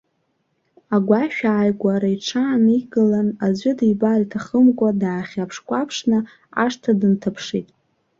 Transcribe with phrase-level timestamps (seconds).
[0.95, 6.19] Агәашә ааигәара иҽааникылан, аӡәы дибар иҭахымкәа, даахьаԥшкәаԥшны,
[6.63, 7.67] ашҭа дынҭаԥшит.